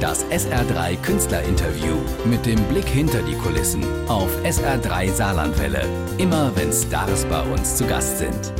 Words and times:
Das 0.00 0.24
SR3 0.26 0.96
Künstlerinterview 1.02 1.96
mit 2.24 2.46
dem 2.46 2.62
Blick 2.68 2.86
hinter 2.86 3.20
die 3.20 3.34
Kulissen 3.34 3.82
auf 4.06 4.30
SR3 4.44 5.10
Saarlandwelle. 5.10 5.88
Immer 6.18 6.54
wenn 6.54 6.72
Stars 6.72 7.24
bei 7.24 7.42
uns 7.42 7.76
zu 7.76 7.84
Gast 7.84 8.18
sind. 8.18 8.52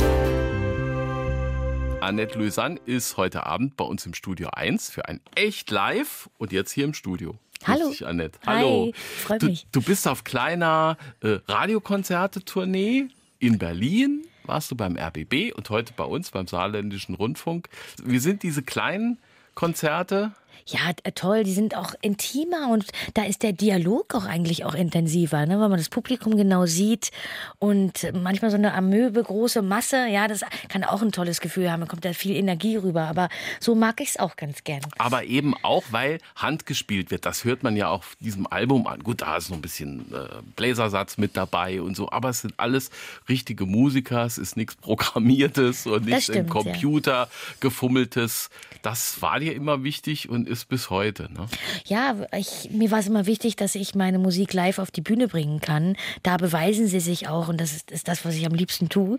Annette 2.00 2.36
Lösan 2.36 2.80
ist 2.86 3.16
heute 3.18 3.46
Abend 3.46 3.76
bei 3.76 3.84
uns 3.84 4.04
im 4.04 4.14
Studio 4.14 4.48
1 4.50 4.90
für 4.90 5.06
ein 5.06 5.20
echt 5.36 5.70
live 5.70 6.28
und 6.38 6.50
jetzt 6.50 6.72
hier 6.72 6.82
im 6.82 6.94
Studio. 6.94 7.36
Hallo. 7.64 7.88
Dich, 7.88 8.04
Annette. 8.04 8.40
Hi, 8.44 8.56
Hallo. 8.56 8.92
freut 9.24 9.42
du, 9.42 9.46
mich. 9.46 9.68
Du 9.70 9.80
bist 9.80 10.08
auf 10.08 10.24
kleiner 10.24 10.96
äh, 11.22 11.38
Radiokonzerte-Tournee 11.46 13.10
in 13.38 13.58
Berlin. 13.58 14.26
Warst 14.42 14.72
du 14.72 14.74
beim 14.74 14.96
RBB 14.96 15.52
und 15.54 15.70
heute 15.70 15.92
bei 15.96 16.04
uns 16.04 16.32
beim 16.32 16.48
Saarländischen 16.48 17.14
Rundfunk. 17.14 17.68
Wie 18.02 18.18
sind 18.18 18.42
diese 18.42 18.64
kleinen 18.64 19.18
Konzerte? 19.54 20.32
Ja, 20.66 20.80
äh, 21.02 21.12
toll, 21.12 21.44
die 21.44 21.52
sind 21.52 21.76
auch 21.76 21.94
intimer 22.00 22.70
und 22.70 22.86
da 23.14 23.24
ist 23.24 23.42
der 23.42 23.52
Dialog 23.52 24.14
auch 24.14 24.24
eigentlich 24.24 24.64
auch 24.64 24.74
intensiver, 24.74 25.46
ne? 25.46 25.60
weil 25.60 25.68
man 25.68 25.78
das 25.78 25.88
Publikum 25.88 26.36
genau 26.36 26.66
sieht 26.66 27.10
und 27.58 28.12
manchmal 28.12 28.50
so 28.50 28.56
eine 28.56 28.74
Amöbe, 28.74 29.22
große 29.22 29.62
Masse, 29.62 30.06
ja, 30.08 30.28
das 30.28 30.42
kann 30.68 30.84
auch 30.84 31.02
ein 31.02 31.12
tolles 31.12 31.40
Gefühl 31.40 31.70
haben, 31.70 31.80
da 31.80 31.86
kommt 31.86 32.04
da 32.04 32.12
viel 32.12 32.36
Energie 32.36 32.76
rüber, 32.76 33.02
aber 33.02 33.28
so 33.60 33.74
mag 33.74 34.00
ich 34.00 34.10
es 34.10 34.18
auch 34.18 34.36
ganz 34.36 34.64
gern. 34.64 34.80
Aber 34.98 35.24
eben 35.24 35.54
auch, 35.62 35.84
weil 35.90 36.18
Hand 36.36 36.66
gespielt 36.66 37.10
wird. 37.10 37.26
Das 37.26 37.44
hört 37.44 37.62
man 37.62 37.76
ja 37.76 37.88
auf 37.88 38.16
diesem 38.20 38.46
Album 38.46 38.86
an. 38.86 39.02
Gut, 39.02 39.22
da 39.22 39.36
ist 39.36 39.50
noch 39.50 39.58
ein 39.58 39.62
bisschen 39.62 40.12
äh, 40.12 40.42
Bläsersatz 40.56 41.18
mit 41.18 41.36
dabei 41.36 41.80
und 41.82 41.96
so, 41.96 42.10
aber 42.10 42.30
es 42.30 42.40
sind 42.40 42.54
alles 42.56 42.90
richtige 43.28 43.66
Musiker, 43.66 44.24
es 44.24 44.38
ist 44.38 44.56
nichts 44.56 44.76
Programmiertes 44.76 45.86
und 45.86 46.06
nichts 46.06 46.24
stimmt, 46.24 46.38
im 46.38 46.48
Computer 46.48 47.28
gefummeltes. 47.60 48.50
Das 48.82 49.20
war 49.22 49.40
dir 49.40 49.54
immer 49.54 49.82
wichtig 49.84 50.28
und 50.28 50.47
ist 50.48 50.68
bis 50.68 50.90
heute. 50.90 51.32
Ne? 51.32 51.46
Ja, 51.86 52.16
ich, 52.36 52.70
mir 52.72 52.90
war 52.90 52.98
es 52.98 53.06
immer 53.06 53.26
wichtig, 53.26 53.56
dass 53.56 53.74
ich 53.74 53.94
meine 53.94 54.18
Musik 54.18 54.52
live 54.52 54.78
auf 54.78 54.90
die 54.90 55.00
Bühne 55.00 55.28
bringen 55.28 55.60
kann. 55.60 55.96
Da 56.22 56.36
beweisen 56.36 56.86
sie 56.88 57.00
sich 57.00 57.28
auch 57.28 57.48
und 57.48 57.60
das 57.60 57.72
ist, 57.72 57.90
ist 57.90 58.08
das, 58.08 58.24
was 58.24 58.34
ich 58.34 58.46
am 58.46 58.54
liebsten 58.54 58.88
tue. 58.88 59.18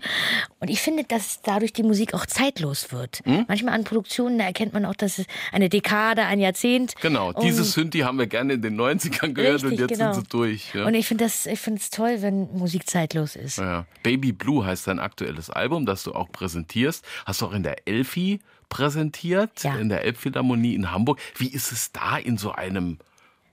Und 0.60 0.70
ich 0.70 0.82
finde, 0.82 1.04
dass 1.04 1.42
dadurch 1.42 1.74
die 1.74 1.84
Musik 1.84 2.14
auch 2.14 2.26
zeitlos 2.26 2.92
wird. 2.92 3.22
Hm? 3.26 3.46
Manchmal 3.48 3.74
an 3.76 3.84
Produktionen, 3.84 4.38
da 4.38 4.46
erkennt 4.46 4.74
man 4.74 4.86
auch, 4.86 4.96
dass 4.96 5.20
es 5.20 5.26
eine 5.52 5.70
Dekade, 5.70 6.24
ein 6.24 6.40
Jahrzehnt. 6.40 6.96
Genau, 7.02 7.30
Und- 7.30 7.44
diese 7.44 7.64
Synthi 7.64 8.00
haben 8.00 8.18
wir 8.20 8.28
gerne 8.28 8.54
in 8.54 8.62
den 8.62 8.76
90ern 8.80 9.34
gehört 9.34 9.64
und 9.64 9.70
Richtig, 9.72 9.90
jetzt 9.90 10.00
genau. 10.00 10.14
sind 10.14 10.24
sie 10.26 10.30
durch. 10.30 10.74
Ja. 10.74 10.86
Und 10.86 10.94
ich 10.96 11.08
finde 11.08 11.24
das, 11.24 11.46
ich 11.46 11.60
finde 11.60 11.80
es 11.82 11.90
toll, 11.90 12.22
wenn 12.22 12.52
Musik 12.54 12.90
zeitlos 12.90 13.36
ist. 13.36 13.58
Ja. 13.58 13.86
Baby 14.04 14.32
Blue 14.32 14.66
heißt 14.66 14.88
dein 14.88 15.00
aktuelles 15.00 15.50
Album, 15.50 15.86
das 15.86 16.04
du 16.04 16.14
auch 16.14 16.32
präsentierst. 16.32 17.06
Hast 17.26 17.42
du 17.42 17.46
auch 17.48 17.54
in 17.54 17.64
der 17.64 17.88
Elfi 17.88 18.40
präsentiert, 18.70 19.64
Ja. 19.64 19.76
in 19.76 19.90
der 19.90 20.04
Elbphilharmonie 20.04 20.76
in 20.76 20.92
Hamburg. 20.92 21.20
Wie 21.38 21.50
ist 21.50 21.72
es 21.72 21.92
da 21.92 22.18
in 22.18 22.38
so 22.38 22.52
einem 22.52 22.98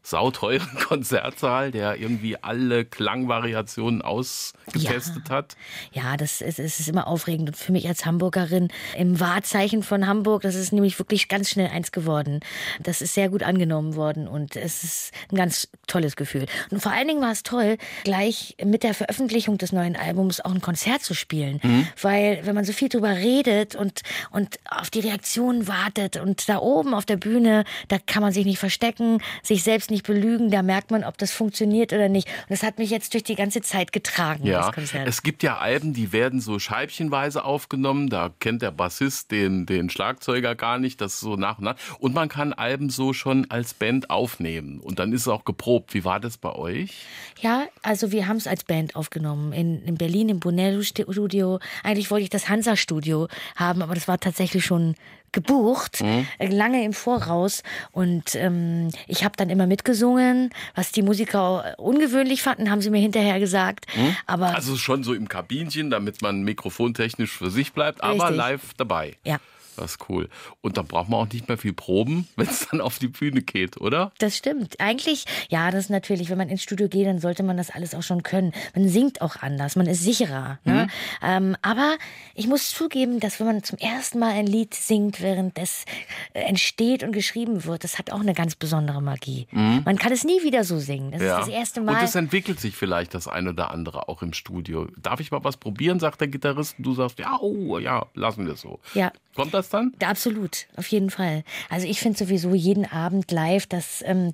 sauteuren 0.06 0.68
Konzertsaal, 0.88 1.72
der 1.72 1.96
irgendwie 1.98 2.36
alle 2.40 2.84
Klangvariationen 2.84 4.02
ausgetestet 4.02 5.28
Ja. 5.28 5.34
hat? 5.34 5.56
Ja, 5.92 6.16
das 6.16 6.40
ist, 6.40 6.58
es 6.60 6.78
ist 6.78 6.88
immer 6.88 7.08
aufregend. 7.08 7.48
Und 7.48 7.56
für 7.56 7.72
mich 7.72 7.88
als 7.88 8.06
Hamburgerin 8.06 8.68
im 8.96 9.18
Wahrzeichen 9.18 9.82
von 9.82 10.06
Hamburg, 10.06 10.42
das 10.42 10.54
ist 10.54 10.72
nämlich 10.72 10.98
wirklich 11.00 11.28
ganz 11.28 11.50
schnell 11.50 11.68
eins 11.70 11.90
geworden. 11.90 12.40
Das 12.80 13.02
ist 13.02 13.14
sehr 13.14 13.28
gut 13.28 13.42
angenommen 13.42 13.96
worden 13.96 14.28
und 14.28 14.54
es 14.54 14.84
ist 14.84 15.12
ein 15.32 15.36
ganz 15.36 15.68
tolles 15.88 16.14
Gefühl. 16.14 16.46
Und 16.70 16.80
vor 16.80 16.92
allen 16.92 17.08
Dingen 17.08 17.20
war 17.22 17.32
es 17.32 17.42
toll, 17.42 17.77
gleich 18.04 18.56
mit 18.64 18.84
der 18.84 18.94
Veröffentlichung 18.94 19.58
des 19.58 19.72
neuen 19.72 19.96
Albums 19.96 20.40
auch 20.40 20.52
ein 20.54 20.60
Konzert 20.60 21.02
zu 21.02 21.14
spielen. 21.14 21.60
Weil 22.00 22.40
wenn 22.44 22.54
man 22.54 22.64
so 22.64 22.72
viel 22.72 22.88
drüber 22.88 23.10
redet 23.16 23.74
und, 23.74 24.02
und 24.30 24.56
auf 24.70 24.90
die 24.90 25.00
Reaktionen 25.00 25.66
wartet 25.66 26.16
und 26.16 26.48
da 26.48 26.58
oben 26.58 26.94
auf 26.94 27.06
der 27.06 27.16
Bühne, 27.16 27.64
da 27.88 27.98
kann 27.98 28.22
man 28.22 28.32
sich 28.32 28.44
nicht 28.44 28.58
verstecken, 28.58 29.20
sich 29.42 29.64
selbst 29.64 29.90
nicht 29.90 29.95
belügen, 30.02 30.50
da 30.50 30.62
merkt 30.62 30.91
man, 30.91 31.05
ob 31.05 31.19
das 31.19 31.33
funktioniert 31.33 31.92
oder 31.92 32.08
nicht. 32.08 32.28
Und 32.28 32.50
das 32.50 32.62
hat 32.62 32.78
mich 32.78 32.91
jetzt 32.91 33.14
durch 33.14 33.25
die 33.25 33.34
ganze 33.34 33.61
Zeit 33.61 33.92
getragen, 33.92 34.47
Ja, 34.47 34.66
das 34.66 34.72
Konzert. 34.75 35.08
es 35.08 35.23
gibt 35.23 35.42
ja 35.42 35.58
Alben, 35.58 35.92
die 35.95 36.12
werden 36.12 36.40
so 36.40 36.58
scheibchenweise 36.58 37.45
aufgenommen. 37.45 38.08
Da 38.08 38.30
kennt 38.40 38.62
der 38.62 38.70
Bassist 38.70 39.30
den, 39.30 39.67
den 39.67 39.90
Schlagzeuger 39.90 40.55
gar 40.55 40.79
nicht. 40.79 41.01
Das 41.01 41.14
ist 41.14 41.20
so 41.20 41.36
nach 41.36 41.58
und 41.58 41.64
nach. 41.64 41.77
Und 41.98 42.14
man 42.14 42.29
kann 42.29 42.52
Alben 42.52 42.90
so 42.90 43.12
schon 43.12 43.51
als 43.51 43.74
Band 43.74 44.11
aufnehmen. 44.11 44.80
Und 44.80 44.98
dann 44.98 45.12
ist 45.12 45.23
es 45.23 45.29
auch 45.29 45.45
geprobt. 45.45 45.95
Wie 45.95 46.05
war 46.05 46.20
das 46.20 46.36
bei 46.39 46.52
euch? 46.55 47.05
Ja, 47.40 47.67
also 47.83 48.13
wir 48.13 48.28
haben 48.28 48.36
es 48.36 48.46
als 48.46 48.64
Band 48.64 48.96
aufgenommen. 48.96 49.52
In, 49.52 49.83
in 49.84 49.96
Berlin 49.96 50.28
im 50.28 50.40
Bonello 50.40 50.83
Studio. 50.83 51.58
Eigentlich 51.83 52.11
wollte 52.11 52.24
ich 52.24 52.30
das 52.30 52.48
Hansa 52.48 52.77
Studio 52.77 53.28
haben, 53.57 53.83
aber 53.83 53.95
das 53.95 54.08
war 54.08 54.18
tatsächlich 54.18 54.64
schon 54.64 54.95
gebucht, 55.36 56.01
äh, 56.01 56.47
lange 56.48 56.83
im 56.83 56.92
Voraus. 56.95 57.63
Und 57.92 58.35
ähm, 58.35 58.89
ich 59.07 59.23
habe 59.23 59.35
dann 59.36 59.51
immer 59.51 59.67
mitgesungen, 59.67 60.51
was 60.74 60.91
die 60.92 61.02
Musiker 61.02 61.74
ungewöhnlich 61.79 62.42
fanden, 62.42 62.70
haben 62.70 62.80
sie 62.80 62.91
mir 62.91 63.01
hinterher 63.01 63.39
gesagt. 63.39 63.86
Aber 64.27 64.55
Also 64.55 64.77
schon 64.77 65.05
so 65.05 65.13
im 65.14 65.29
Kabinchen, 65.29 65.91
damit 65.91 66.23
man 66.23 66.42
mikrofontechnisch 66.42 67.30
für 67.30 67.51
sich 67.51 67.73
bleibt, 67.73 68.02
aber 68.02 68.25
Richtig. 68.25 68.36
live 68.36 68.75
dabei. 68.77 69.14
ja. 69.25 69.39
Das 69.77 69.92
ist 69.92 70.09
cool. 70.09 70.29
Und 70.61 70.77
da 70.77 70.83
braucht 70.83 71.09
man 71.09 71.20
auch 71.20 71.33
nicht 71.33 71.48
mehr 71.48 71.59
viel 71.59 71.73
proben, 71.73 72.29
wenn 72.37 72.47
es 72.47 72.69
dann 72.70 72.81
auf 72.81 72.98
die 72.98 73.09
Bühne 73.09 73.42
geht, 73.42 73.81
oder? 73.81 74.13
Das 74.19 74.37
stimmt. 74.37 74.81
Eigentlich, 74.81 75.25
ja, 75.48 75.70
das 75.70 75.85
ist 75.85 75.91
natürlich, 75.91 76.31
wenn 76.31 76.39
man 76.39 76.48
ins 76.48 76.63
Studio 76.63 76.89
geht, 76.89 77.07
dann 77.07 77.19
sollte 77.19 77.42
man 77.42 77.57
das 77.57 77.70
alles 77.70 77.95
auch 77.95 78.03
schon 78.03 78.23
können. 78.23 78.53
Man 78.75 78.89
singt 78.89 79.20
auch 79.23 79.37
anders, 79.37 79.77
man 79.77 79.87
ist 79.87 80.03
sicherer. 80.03 80.59
Ne? 80.64 80.89
Ähm, 81.23 81.57
aber 81.63 81.97
ich 82.35 82.47
muss 82.47 82.70
zugeben, 82.70 83.20
dass 83.20 83.41
wenn 83.41 83.47
man 83.47 83.63
zum 83.63 83.79
ersten 83.79 84.19
Mal 84.19 84.33
ein 84.33 84.47
Lied 84.47 84.75
singt, 84.75 85.20
während 85.20 85.59
es 85.59 85.85
äh, 86.33 86.41
entsteht 86.41 87.03
und 87.03 87.13
geschrieben 87.13 87.64
wird, 87.64 87.85
das 87.85 87.98
hat 87.98 88.13
auch 88.13 88.20
eine 88.20 88.35
ganz 88.35 88.55
besondere 88.55 89.03
Magie. 89.03 89.47
Man 89.53 89.97
kann 89.97 90.13
es 90.13 90.25
nie 90.25 90.43
wieder 90.43 90.64
so 90.64 90.79
singen. 90.79 91.13
Das 91.13 91.23
ist 91.23 91.29
das 91.29 91.48
erste 91.48 91.81
Mal. 91.81 91.97
Und 91.97 92.03
es 92.03 92.14
entwickelt 92.14 92.61
sich 92.61 92.77
vielleicht 92.77 93.14
das 93.14 93.29
ein 93.29 93.48
oder 93.48 93.70
andere 93.70 94.08
auch 94.08 94.23
im 94.23 94.33
Studio. 94.33 94.89
Darf 94.97 95.20
ich 95.20 95.31
mal 95.31 95.45
was 95.45 95.57
probieren, 95.57 96.01
sagt 96.01 96.20
der 96.20 96.29
Gitarrist. 96.29 96.79
Und 96.79 96.85
du 96.85 96.95
sagst, 96.95 97.19
ja, 97.19 97.39
oh, 97.41 97.79
ja, 97.79 98.07
lassen 98.14 98.47
wir 98.47 98.55
es 98.55 98.61
so. 98.61 98.81
Ja. 98.95 99.13
Kommt 99.35 99.55
das 99.55 99.65
dann? 99.70 99.92
Absolut, 100.04 100.66
auf 100.77 100.86
jeden 100.88 101.10
Fall. 101.10 101.44
Also 101.68 101.86
ich 101.86 102.00
finde 102.00 102.18
sowieso 102.18 102.54
jeden 102.54 102.84
Abend 102.86 103.30
live, 103.30 103.66
dass 103.66 104.02
ähm, 104.06 104.32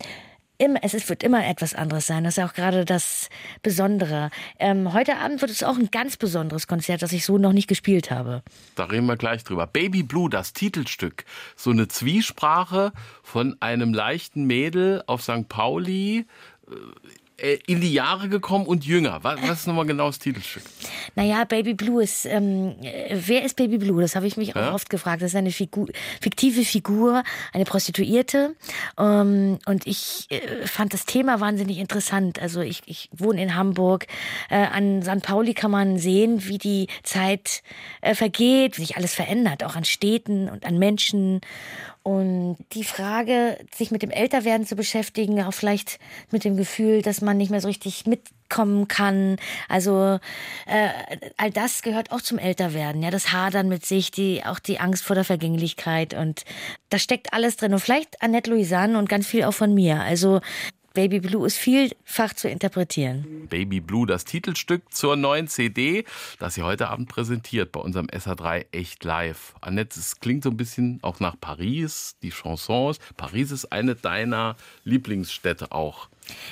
immer, 0.59 0.79
es 0.83 1.09
wird 1.09 1.23
immer 1.25 1.45
etwas 1.45 1.75
anderes 1.75 2.07
sein. 2.07 2.23
Das 2.25 2.39
ist 2.39 2.45
auch 2.45 2.53
gerade 2.55 2.85
das 2.85 3.29
Besondere. 3.63 4.31
Ähm, 4.61 4.93
heute 4.93 5.17
Abend 5.17 5.41
wird 5.41 5.51
es 5.51 5.63
auch 5.65 5.77
ein 5.77 5.91
ganz 5.91 6.17
besonderes 6.17 6.67
Konzert, 6.69 7.03
das 7.03 7.13
ich 7.13 7.25
so 7.25 7.37
noch 7.39 7.53
nicht 7.53 7.67
gespielt 7.69 8.11
habe. 8.13 8.43
Da 8.77 8.85
reden 8.85 9.07
wir 9.07 9.17
gleich 9.17 9.43
drüber. 9.43 9.67
Baby 9.67 10.03
Blue, 10.05 10.31
das 10.31 10.53
Titelstück. 10.53 11.25
So 11.57 11.71
eine 11.71 11.89
Zwiesprache 11.89 12.93
von 13.23 13.57
einem 13.61 13.93
leichten 13.93 14.45
Mädel 14.45 15.03
auf 15.07 15.23
St. 15.23 15.49
Pauli. 15.49 16.27
äh, 17.39 17.59
In 17.67 17.81
die 17.81 17.93
Jahre 17.93 18.29
gekommen 18.29 18.67
und 18.67 18.85
jünger. 18.85 19.25
Was, 19.25 19.43
was 19.43 19.61
ist 19.61 19.67
nochmal 19.67 19.87
genau 19.87 20.07
das 20.07 20.21
Titelstück? 20.21 20.63
Naja, 21.15 21.45
Baby 21.45 21.75
Blue 21.75 22.03
ist, 22.03 22.25
ähm, 22.27 22.75
äh, 22.83 23.17
wer 23.27 23.45
ist 23.45 23.57
Baby 23.57 23.79
Blue? 23.79 24.01
Das 24.01 24.17
habe 24.17 24.27
ich 24.27 24.37
mich 24.37 24.57
auch 24.57 24.61
Ja? 24.61 24.75
oft 24.75 24.89
gefragt. 24.91 25.23
Das 25.23 25.31
ist 25.33 25.37
eine 25.37 25.51
Figur, 25.51 25.89
fiktive 26.21 26.65
Figur, 26.65 27.23
eine 27.53 27.65
Prostituierte. 27.65 28.55
Ähm, 28.99 29.59
und 29.67 29.87
ich 29.87 30.27
äh, 30.31 30.67
fand 30.67 30.95
das 30.95 31.05
Thema 31.05 31.41
wahnsinnig 31.41 31.79
interessant. 31.79 32.41
Also 32.41 32.61
ich, 32.61 32.83
ich 32.87 33.11
wohne 33.13 33.43
in 33.43 33.55
Hamburg. 33.57 34.07
Äh, 34.49 34.57
an 34.57 35.03
St. 35.03 35.23
Pauli 35.23 35.55
kann 35.55 35.71
man 35.71 35.99
sehen, 35.99 36.47
wie 36.49 36.59
die 36.59 36.87
Zeit 37.03 37.63
äh, 38.01 38.15
vergeht, 38.15 38.79
wie 38.79 38.83
sich 38.83 38.97
alles 38.97 39.15
verändert, 39.15 39.65
auch 39.65 39.77
an 39.77 39.85
Städten 39.85 40.49
und 40.49 40.65
an 40.65 40.79
Menschen. 40.79 41.41
Und 42.03 42.57
die 42.73 42.83
Frage, 42.83 43.59
sich 43.73 43.93
mit 43.93 44.03
dem 44.03 44.11
Älterwerden 44.11 44.67
zu 44.67 44.75
beschäftigen, 44.75 45.41
auch 45.43 45.55
vielleicht 45.55 46.01
mit 46.33 46.45
dem 46.45 46.57
Gefühl, 46.57 47.01
dass 47.01 47.21
man 47.21 47.37
nicht 47.37 47.51
mehr 47.51 47.61
so 47.61 47.69
richtig 47.69 48.07
mitkommen 48.07 48.89
kann. 48.89 49.37
Also 49.69 50.19
äh, 50.67 50.89
all 51.37 51.53
das 51.53 51.83
gehört 51.83 52.11
auch 52.11 52.21
zum 52.21 52.39
Älterwerden. 52.39 53.03
Ja, 53.03 53.11
das 53.11 53.33
Hadern 53.33 53.69
mit 53.69 53.87
sich, 53.87 54.11
die 54.11 54.43
auch 54.45 54.59
die 54.59 54.81
Angst 54.81 55.05
vor 55.05 55.15
der 55.15 55.25
Vergänglichkeit 55.25 56.15
und 56.15 56.45
da 56.91 56.99
steckt 56.99 57.33
alles 57.33 57.57
drin. 57.57 57.73
Und 57.73 57.81
vielleicht 57.81 58.21
Annette 58.21 58.51
Louisanne 58.51 58.99
und 58.99 59.09
ganz 59.09 59.29
viel 59.29 59.45
auch 59.45 59.55
von 59.55 59.73
mir. 59.73 60.01
Also 60.01 60.41
Baby 60.95 61.21
Blue 61.21 61.47
ist 61.47 61.57
vielfach 61.57 62.35
zu 62.35 62.49
interpretieren. 62.49 63.47
Baby 63.49 63.81
Blue, 63.81 64.07
das 64.07 64.25
Titelstück 64.25 64.93
zur 64.93 65.17
neuen 65.17 65.49
CD, 65.49 66.05
das 66.39 66.55
sie 66.55 66.63
heute 66.63 66.89
Abend 66.89 67.09
präsentiert 67.09 67.73
bei 67.73 67.81
unserem 67.81 68.07
SA3 68.09 68.67
Echt 68.73 69.03
Live. 69.05 69.55
Annette, 69.61 69.99
es 69.99 70.21
klingt 70.21 70.45
so 70.45 70.51
ein 70.51 70.57
bisschen 70.57 70.99
auch 71.03 71.19
nach 71.19 71.37
Paris, 71.41 72.17
die 72.23 72.31
Chansons. 72.31 72.99
Paris 73.17 73.51
ist 73.51 73.73
eine 73.73 73.95
deiner 73.95 74.57
Lieblingsstädte 74.85 75.73
auch. 75.73 76.09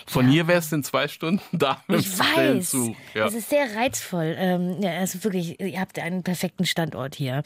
Von 0.07 0.29
hier 0.29 0.47
wärst 0.49 0.73
du 0.73 0.77
in 0.77 0.85
zwei 0.85 1.09
Stunden 1.09 1.41
da. 1.53 1.83
Ich 1.89 2.19
weiß. 2.19 2.71
Zug. 2.71 2.97
Ja. 3.15 3.27
Es 3.27 3.35
ist 3.35 3.51
sehr 3.51 3.75
reizvoll. 3.77 4.35
Ähm, 4.39 4.77
ja, 4.81 4.93
also 4.93 5.23
wirklich, 5.25 5.61
ihr 5.61 5.81
habt 5.81 5.99
einen 5.99 6.23
perfekten 6.23 6.67
Standort 6.67 7.15
hier. 7.15 7.43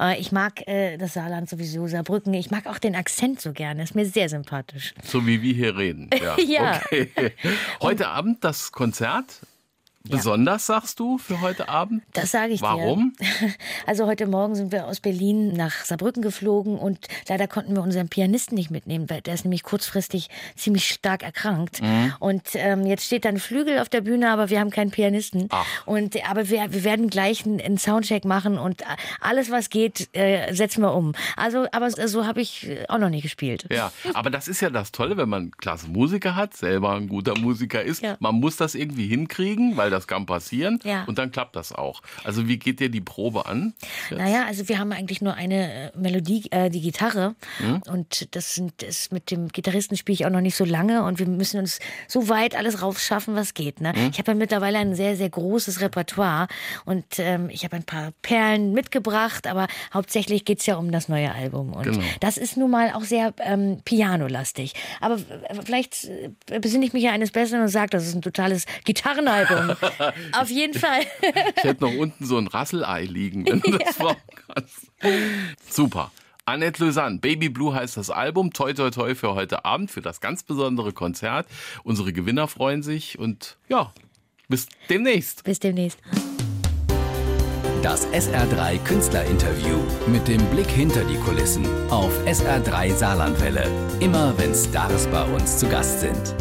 Äh, 0.00 0.18
ich 0.20 0.32
mag 0.32 0.66
äh, 0.68 0.96
das 0.96 1.14
Saarland 1.14 1.48
sowieso, 1.48 1.86
Saarbrücken. 1.86 2.34
Ich 2.34 2.50
mag 2.50 2.66
auch 2.66 2.78
den 2.78 2.94
Akzent 2.94 3.40
so 3.40 3.52
gerne. 3.52 3.82
Ist 3.82 3.94
mir 3.94 4.06
sehr 4.06 4.28
sympathisch. 4.28 4.94
So 5.04 5.26
wie 5.26 5.42
wir 5.42 5.54
hier 5.54 5.76
reden. 5.76 6.10
Ja. 6.20 6.36
Ja. 6.46 6.80
Okay. 6.86 7.10
Heute 7.82 8.08
Abend 8.08 8.44
das 8.44 8.70
Konzert. 8.70 9.40
Besonders 10.08 10.66
sagst 10.66 11.00
du 11.00 11.18
für 11.18 11.40
heute 11.40 11.68
Abend? 11.68 12.02
Das 12.12 12.30
sage 12.30 12.52
ich 12.52 12.62
Warum? 12.62 13.12
dir. 13.18 13.26
Warum? 13.40 13.52
Also 13.86 14.06
heute 14.06 14.26
Morgen 14.26 14.54
sind 14.54 14.72
wir 14.72 14.86
aus 14.86 15.00
Berlin 15.00 15.52
nach 15.52 15.84
Saarbrücken 15.84 16.22
geflogen 16.22 16.78
und 16.78 17.06
leider 17.28 17.46
konnten 17.46 17.74
wir 17.74 17.82
unseren 17.82 18.08
Pianisten 18.08 18.56
nicht 18.56 18.70
mitnehmen, 18.70 19.08
weil 19.08 19.20
der 19.20 19.34
ist 19.34 19.44
nämlich 19.44 19.62
kurzfristig 19.62 20.28
ziemlich 20.56 20.88
stark 20.88 21.22
erkrankt. 21.22 21.82
Mhm. 21.82 22.14
Und 22.18 22.42
ähm, 22.54 22.86
jetzt 22.86 23.04
steht 23.04 23.24
dann 23.24 23.38
Flügel 23.38 23.78
auf 23.78 23.88
der 23.88 24.00
Bühne, 24.00 24.30
aber 24.30 24.50
wir 24.50 24.60
haben 24.60 24.70
keinen 24.70 24.90
Pianisten. 24.90 25.46
Ach. 25.50 25.66
Und 25.84 26.16
aber 26.28 26.48
wir, 26.48 26.72
wir 26.72 26.84
werden 26.84 27.08
gleich 27.08 27.46
einen, 27.46 27.60
einen 27.60 27.78
Soundcheck 27.78 28.24
machen 28.24 28.58
und 28.58 28.82
alles 29.20 29.50
was 29.50 29.70
geht 29.70 30.08
äh, 30.12 30.52
setzen 30.52 30.82
wir 30.82 30.94
um. 30.94 31.14
Also 31.36 31.66
aber 31.72 31.90
so 31.90 32.26
habe 32.26 32.40
ich 32.40 32.68
auch 32.88 32.98
noch 32.98 33.10
nie 33.10 33.20
gespielt. 33.20 33.66
Ja, 33.70 33.92
aber 34.14 34.30
das 34.30 34.48
ist 34.48 34.60
ja 34.60 34.70
das 34.70 34.92
Tolle, 34.92 35.16
wenn 35.16 35.28
man 35.28 35.50
klasse 35.52 35.88
Musiker 35.88 36.34
hat, 36.34 36.56
selber 36.56 36.94
ein 36.94 37.08
guter 37.08 37.38
Musiker 37.38 37.82
ist. 37.82 38.02
Ja. 38.02 38.16
Man 38.20 38.36
muss 38.36 38.56
das 38.56 38.74
irgendwie 38.74 39.06
hinkriegen, 39.06 39.76
weil 39.76 39.90
das 39.90 39.95
kann 40.06 40.26
passieren. 40.26 40.78
Ja. 40.84 41.04
Und 41.04 41.18
dann 41.18 41.32
klappt 41.32 41.56
das 41.56 41.72
auch. 41.72 42.02
Also 42.24 42.48
wie 42.48 42.58
geht 42.58 42.80
dir 42.80 42.88
die 42.88 43.00
Probe 43.00 43.46
an? 43.46 43.74
Jetzt? 44.10 44.18
Naja, 44.18 44.44
also 44.46 44.68
wir 44.68 44.78
haben 44.78 44.92
eigentlich 44.92 45.22
nur 45.22 45.34
eine 45.34 45.92
äh, 45.92 45.96
Melodie, 45.96 46.44
äh, 46.50 46.70
die 46.70 46.80
Gitarre. 46.80 47.34
Hm? 47.58 47.82
Und 47.86 48.34
das 48.34 48.54
sind 48.54 48.82
das 48.82 49.10
mit 49.10 49.30
dem 49.30 49.48
Gitarristen 49.48 49.96
spiele 49.96 50.14
ich 50.14 50.26
auch 50.26 50.30
noch 50.30 50.40
nicht 50.40 50.56
so 50.56 50.64
lange 50.64 51.04
und 51.04 51.18
wir 51.18 51.26
müssen 51.26 51.60
uns 51.60 51.78
so 52.08 52.28
weit 52.28 52.54
alles 52.56 52.82
raufschaffen, 52.82 53.34
was 53.34 53.54
geht. 53.54 53.80
Ne? 53.80 53.92
Hm? 53.94 54.10
Ich 54.12 54.18
habe 54.18 54.32
ja 54.32 54.34
mittlerweile 54.36 54.78
ein 54.78 54.94
sehr, 54.94 55.16
sehr 55.16 55.30
großes 55.30 55.80
Repertoire 55.80 56.48
und 56.84 57.04
ähm, 57.18 57.48
ich 57.50 57.64
habe 57.64 57.76
ein 57.76 57.84
paar 57.84 58.12
Perlen 58.22 58.72
mitgebracht, 58.72 59.46
aber 59.46 59.68
hauptsächlich 59.92 60.44
geht 60.44 60.60
es 60.60 60.66
ja 60.66 60.76
um 60.76 60.90
das 60.90 61.08
neue 61.08 61.32
Album. 61.32 61.72
Und 61.72 61.84
genau. 61.84 62.04
das 62.20 62.36
ist 62.36 62.56
nun 62.56 62.70
mal 62.70 62.92
auch 62.92 63.02
sehr 63.02 63.32
ähm, 63.38 63.80
pianolastig. 63.84 64.74
Aber 65.00 65.18
vielleicht 65.64 66.04
äh, 66.04 66.58
besinne 66.60 66.84
ich 66.84 66.92
mich 66.92 67.04
ja 67.04 67.12
eines 67.12 67.30
Besseren 67.30 67.62
und 67.62 67.68
sage, 67.68 67.90
das 67.90 68.06
ist 68.06 68.14
ein 68.14 68.22
totales 68.22 68.66
Gitarrenalbum. 68.84 69.76
Auf 70.32 70.50
jeden 70.50 70.78
Fall. 70.78 71.02
ich 71.56 71.64
hätte 71.64 71.84
noch 71.84 71.94
unten 71.94 72.24
so 72.24 72.38
ein 72.38 72.46
Rasselei 72.46 73.04
liegen, 73.04 73.46
wenn 73.46 73.60
du 73.60 73.70
das 73.78 73.98
ja. 73.98 74.16
kannst. 74.46 74.90
Super. 75.68 76.10
Annette 76.44 76.84
Lausanne, 76.84 77.18
Baby 77.18 77.48
Blue 77.48 77.74
heißt 77.74 77.96
das 77.96 78.08
Album. 78.08 78.52
Toi, 78.52 78.72
toi, 78.72 78.90
toi 78.90 79.14
für 79.16 79.34
heute 79.34 79.64
Abend, 79.64 79.90
für 79.90 80.00
das 80.00 80.20
ganz 80.20 80.44
besondere 80.44 80.92
Konzert. 80.92 81.46
Unsere 81.82 82.12
Gewinner 82.12 82.46
freuen 82.46 82.84
sich 82.84 83.18
und 83.18 83.56
ja, 83.68 83.92
bis 84.48 84.68
demnächst. 84.88 85.42
Bis 85.42 85.58
demnächst. 85.58 85.98
Das 87.82 88.06
SR3 88.08 88.78
Künstlerinterview 88.84 89.78
mit 90.06 90.26
dem 90.28 90.44
Blick 90.46 90.68
hinter 90.68 91.04
die 91.04 91.18
Kulissen 91.18 91.66
auf 91.90 92.12
SR3 92.26 92.94
Saarlandwelle. 92.94 93.64
Immer 94.00 94.36
wenn 94.38 94.54
Stars 94.54 95.06
bei 95.08 95.24
uns 95.24 95.58
zu 95.58 95.68
Gast 95.68 96.00
sind. 96.00 96.34